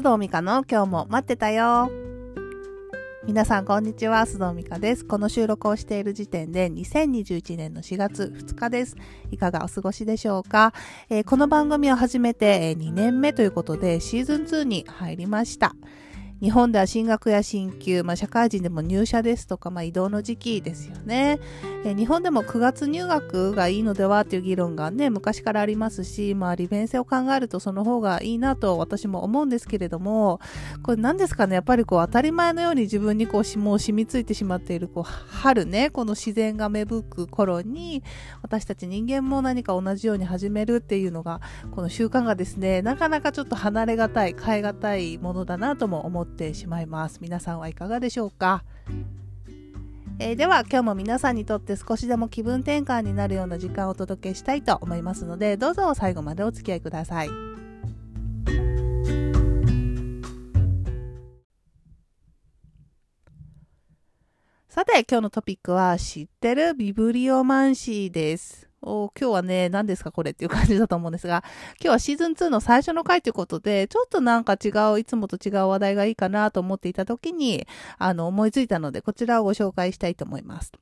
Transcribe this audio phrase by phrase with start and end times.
[0.00, 1.90] 須藤美香の今日も待ってたよ。
[3.26, 5.04] 皆さんこんにちは、須藤美香です。
[5.04, 8.96] この収録をしている時点で2021年の4月2日です。
[9.30, 10.72] いかがお過ごしでしょうか、
[11.10, 15.74] えー、この番組を始めて2年目ということでシーズン2に入りました。
[16.40, 21.38] 日本では進学や進級、まあ、社会人でも入社ですとか、まあ、移動の時期ですよね。
[21.84, 30.40] え日本でも9月入学がいいのではという議論がね、昔からありますし、まあ、利便性を考えるとその方がいいなと私も思うんですけれども、
[30.82, 38.02] これ何ですかね、やっぱりこう当たり前のように自分にこうもう染みついてしまっている、こう春ね、この自然が芽吹く頃に、
[38.42, 41.42] 私たち人間も何か同じように始めるっていうのが、
[41.74, 47.18] この習慣がですね、なかなかちょっと離れがたい、変えがたいものだなとも思っててしまいます。
[47.20, 48.64] 皆さんはいかがでしょうか？
[50.18, 57.28] えー、では今日も皆さんにとって少しでも気分転換になるような時間をお届けしたいと思いますのでどうぞ最後までお付き合いください。
[64.68, 68.69] さて今日のトピックは知ってるビブリオマンシーです。
[68.82, 71.44] お今日はね、何ですかこれっていう感じだと思うんですが、
[71.80, 77.66] 今日はシーズン2の最初の回ということで、ちょっとなんか違う、いつもと違う話題がいいかなと思っていた時に、
[77.98, 80.72] あの、思いついたので、こちらをご紹介したいと思います。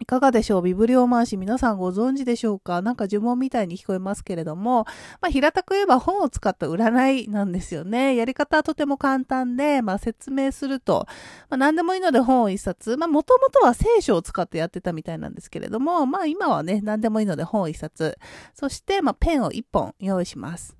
[0.00, 0.62] いかがでしょう？
[0.62, 2.82] ビブリオマンシ皆さんご存知でしょうか？
[2.82, 4.86] なんか呪文みたいに聞こえますけれども、
[5.20, 8.16] まあ、平たく言えば本を使った占いなんですよね。
[8.16, 11.06] やり方はとても簡単で、まあ、説明すると、
[11.48, 18.18] まあ、何でもいいので本を一冊、まあ、もともとは聖書を使ってやってたみたいなんですけれども、まあ、今はね、何でもいいので本を一冊、
[18.52, 20.76] そして、まあ、ペンを一本用意します。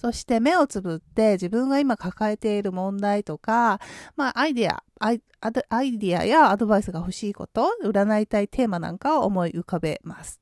[0.00, 3.80] そして目をつぶって自分が今抱えている問題とか、
[4.14, 10.40] まあアイディア、アイアイディアやアドバイスが欲しいこと、占いたいテーマなんかを思い浮かべます。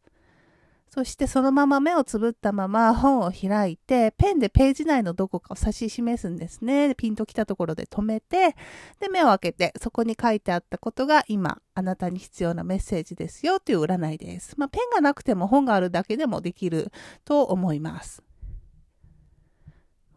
[0.90, 6.94] そしてそのまま目をつぶったまま本を開いて、ペンでページ内のどこかを指し示すんですね。
[6.94, 8.56] ピンときたところで止めて、
[9.00, 14.54] で、目を開けて、そこに書いてあったことが今、あなたに必要なメッセージですよという占いです。
[14.58, 16.92] まあ、ペンがなくても本があるだけでもできる
[17.24, 18.25] と思います。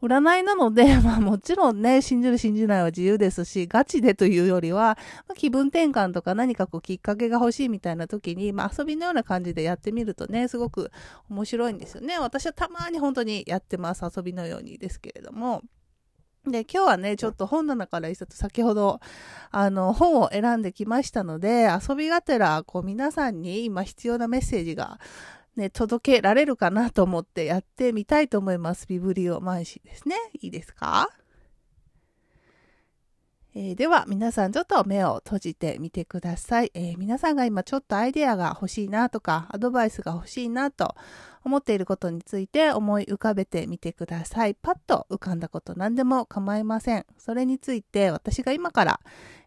[0.01, 10.91] 占いなので、 まあもちろんね、信じる信じないは自由ですし、ガチでというよりは、まあ、気分転換とか何かこうきっかけが欲しいみたいな時に、まあ遊びのような感じでやってみるとね、すごく
[11.29, 12.17] 面白いんですよね。
[12.19, 14.03] 私はたまに本当にやってます。
[14.15, 15.61] 遊びのようにですけれども。
[16.45, 19.01] で、今日はね、ちょっと本棚から一冊先ほど、
[19.51, 24.99] あの、本を選んできましたので、遊びがてら、こう皆さんに今必要なメッセージが
[25.59, 28.87] ね、届けられるかなと思ってやってみたいと思います。
[28.87, 30.15] ビブリオマンシーですね。
[30.41, 31.07] いいですか？
[33.55, 40.95] えー、では皆さんちょっと目を閉じてみてください、えー、皆さんが今ちょっとアイデアが欲しいなとかアドバイスが欲しいなと
[41.43, 44.53] 思っていることについて思い浮かべてみてください。
[44.53, 47.07] パッと浮かんだこと何でも構いません。
[47.17, 48.99] それについて私が今から、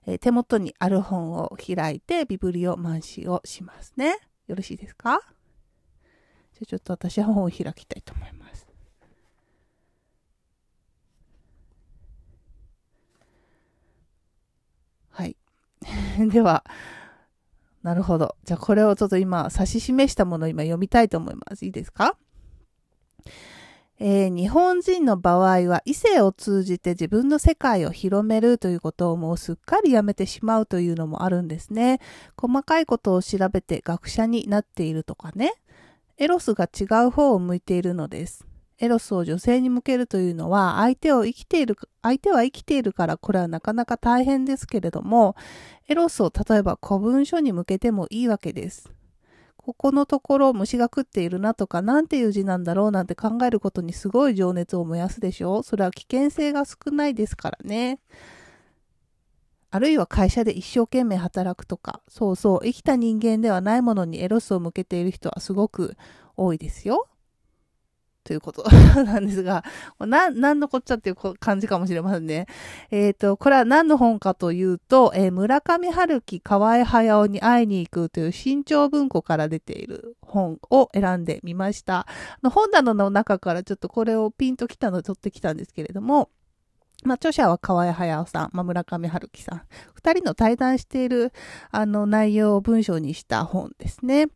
[0.05, 4.19] えー、手元にある本を開いてビブリオマンシーをしますね。
[4.49, 5.21] よろしいですか？
[6.65, 8.67] じゃちょっと私は本を開きたいと思います。
[15.11, 15.37] はい。
[16.31, 16.65] では、
[17.83, 18.37] なるほど。
[18.45, 21.65] じゃあこれをちょっと今指し示したものを今読みたいと思います。
[21.65, 22.17] いいですか？
[23.99, 32.01] えー、日本人の場合は異性を通じて自分の世界を広めるということをもうすっかりやめてしまうというのもあるんですね。
[32.37, 35.53] 細かいことを調べて学者になっているとかね。
[36.23, 38.47] エロスが違う方を向いているのです。
[38.79, 45.35] エロスを女性に向けるというのは、相手を生きている、相手は生きているからこれはなかなか大変ですけれども、
[45.89, 48.93] エロスを例えば古文書に向けてもいいわけです。
[49.57, 57.99] ここのところ虫が食っているなとか、なんていう字なんだろうなんて考えることにすごい情熱を燃やすでしょうそれは危険性が少ないですからね。
[59.73, 65.97] あるいは会社で一生懸命働くとか、そうそう、生きた人間ではないものにエロスを向けている人はすごく
[66.37, 67.09] 多いですよ。
[68.23, 68.65] ということ
[69.03, 69.65] なんですが、
[69.99, 72.47] な、なんのこっちゃっていう感じかもしれませんね。
[72.91, 82.07] えっ、ー、と、これは何の本かというと、えー、村上春樹河合駿に会いに行くという新潮文庫から出ている本を選んでみました。
[82.43, 86.29] の本棚の中からちょっとこれをピンときたのを取ってきたんですけれども、
[87.03, 89.63] まあ、著者は河合隼さん、まあ、村上春樹さん。
[89.95, 91.33] 二人の対談している、
[91.71, 94.29] あの、内容を文章にした本ですね。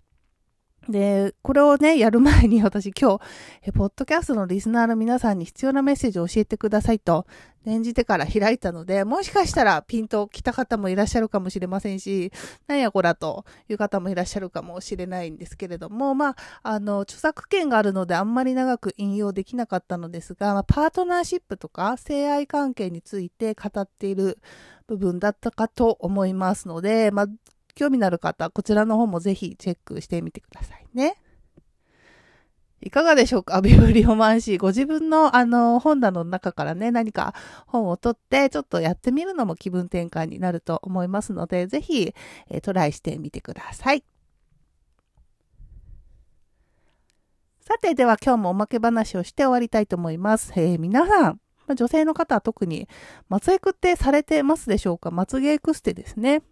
[0.89, 3.19] で、これをね、やる前に私今
[3.63, 7.27] 日、ポッドキャストのリスナーの皆さんに必要なメッセージを教えてくださいと、
[7.65, 12.33] 念じてから開いたので、もしかしたらピンと来た方もいらっしゃるかもしれませんし、
[12.69, 24.39] なんやこらという方もいらっしゃるかもしれないんですけれども、まあ、あの、著作権があるのであんまり長く引用できなかったのですが、まあ、パートナーシップとか性愛関係について語っている
[24.87, 27.27] 部分だったかと思いますので、まあ、
[27.77, 31.21] 興味のある方、こちらの方もぜひチェックしてみてくださいね。
[32.83, 33.61] いかがでしょうか？
[33.63, 34.59] ビブリオマンシー。
[34.59, 37.35] ご自分のあの本棚の中からね、何か
[37.67, 42.15] 本を取ってちょっとやってみるのも気分転換になると思いますので、ぜひ、
[42.51, 44.05] え、トライしてみてください。
[47.61, 50.53] さて、では今日もおまけ話をして終わりたいと思います。
[50.55, 51.41] えー、皆さん、
[51.75, 52.89] 女性の方は特に、
[53.29, 55.11] まつエクってされてますでしょうか？
[55.11, 56.43] まつげエクステですね。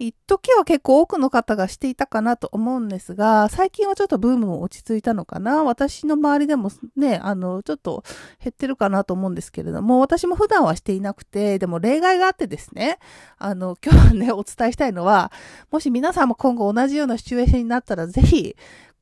[0.00, 5.62] 一時は結構多くの方がしていたかなと思うんですが、最近はちょっとブームも落ち着いたのかな。
[5.62, 8.02] 私の周りでもね、あの、ちょっと
[8.42, 12.98] 減ってるかなと思うんですけれども、私も普段はしていなくて、でも例外があってですね、
[13.36, 15.30] あの、今日はね、お伝えしたいのは、
[15.70, 18.56] もし皆さんも今後同じようなシチュエーションになったら、ぜひ、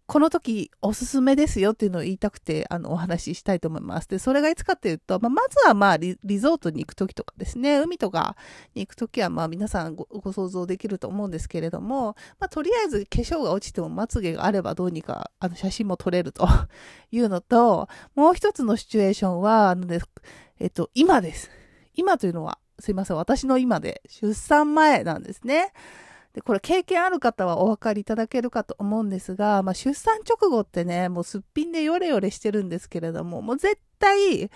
[0.09, 4.09] この時おすすめですよっていうのを言いたくて、あの、お話ししたいと思います。
[4.09, 8.35] で、それがいつかっていうと、まあ、まずはまあリ、リゾートに行く時とかですね、海とか
[8.75, 16.49] に行く時はまあ皆さんご想像できると思うんですけれども、まあ、とりあえず化粧が落ちてもまつげがあればどうにか、あの、写真も撮れると
[17.13, 20.01] いうのと、もう一つのシチュエーションは、あのね、
[20.59, 21.51] えっと、今です。
[21.95, 25.75] 今というのは、すいません、私の今で、出産前なんですね。
[26.39, 34.49] で、これ経験ある方はお分かりいただけるかと思うんですが、まあ、出産直後ってね、もうすっぴんでヨレヨレしてるんですけれども、もう絶対、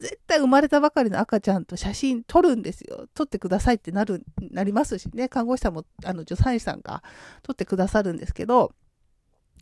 [0.00, 3.06] 絶対生まれたばかりの赤ちゃんと写真撮るんですよ。
[3.14, 7.04] 撮ってくださいってなる、なりますしね、看護師さんも、あの、助産師さんが
[7.44, 8.72] 撮ってくださるんですけど、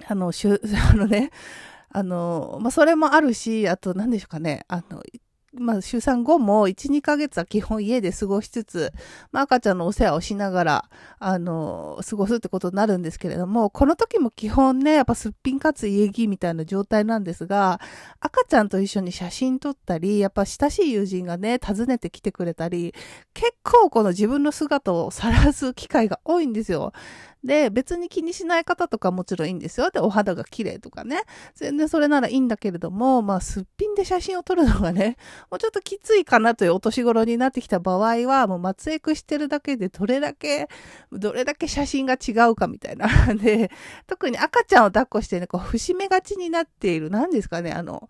[0.06, 1.30] あの、しゅ、 あのね、
[1.90, 5.02] あの、まあ、それもあるし、あと何でしょうかね、あの、
[5.58, 8.92] まあ、出産後も1、2ヶ月は基本家で過ごしつつ、
[9.32, 10.84] まあ、赤ちゃんのお世話をしながら、
[11.18, 17.80] あの、過ごすってことになるんですけれども、この時も基本ね、やっぱすっぴんかつ家着みたいな状態なんですが、
[18.20, 22.94] 赤ちゃんと一緒に写真撮ったり、やっぱ親しい友人がね、訪ねてきてくれたり、
[23.34, 26.92] 結構この自分の姿を晒す機会が多いんですよ。
[27.46, 29.90] で、別に気にしない方とかもちろんいいんですよ。
[29.90, 31.22] で、お肌が綺麗とかね。
[31.54, 35.16] 全然それならいいんだけれども、まあ、すっぴんで写真を撮るのがね、
[35.50, 40.68] もうちょっときついかなというお年頃になってきた場合は、もう松江区してるだけでどれだけ、
[41.12, 43.08] どれだけ写真が違うかみたいな。
[43.34, 43.70] で、
[44.06, 48.08] 特に赤ちゃんを抱っこしてね、こう、節目がちになっている、何ですかね、あの、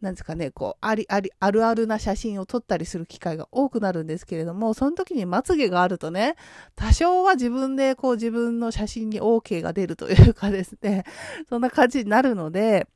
[0.00, 6.36] なんですかね、こう、あり、あり、あるあるな写真を撮ったりする機会が多くなるんですけれども、その時にまつげがあるとね、
[6.76, 11.04] 多少は自分でこう自分の写真に OK が出るというかですね、
[11.48, 12.86] そんな感じになるので、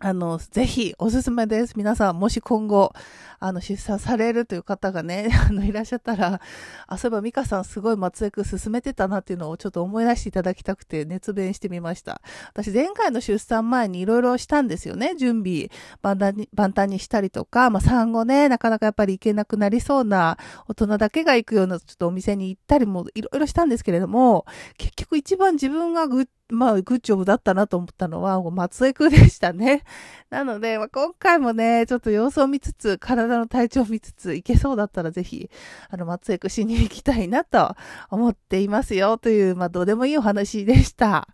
[0.00, 1.74] あの、ぜひおすすめです。
[1.76, 2.92] 皆さん、もし今後、
[3.40, 6.40] あの、出産されるという方がね、 あの、いらっしゃったら、
[6.86, 12.20] あ、そういえばミカさんすごい松江区進めてたなっていうのをちょっと思い出していただきたくて熱弁してみました。
[12.52, 15.16] 私、前回の出産前にいろいろしたんですよね。
[15.16, 15.68] 準備、
[16.00, 24.46] 万端に、万端にしたりとか、まあ、産後ね、なかなかやっぱり行けなくなりそうな大人だけが行くようなちょっとお店に行ったりもいろいろしたんですけれども、
[24.76, 29.84] 結局一番自分がぐっまあ、グッジョブだったなと思ったのは、松江区でしたね。
[30.30, 35.50] なので、まあ、今回もね、ちょっと様子を見つつ、体の体調を見つつ、行けそうだったらぜひ、
[35.90, 37.74] あの、松江区しに行きたいなと
[38.10, 41.28] 思っていますよ、という、まあ、どうでもいいお話でした。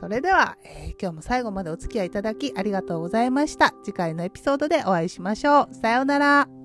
[0.00, 3.74] それでは、えー、今日も最後までお付き合いいただきありがとうございました。
[3.84, 5.74] 次回のエピソードでお会いしましょう。
[5.74, 6.59] さようなら。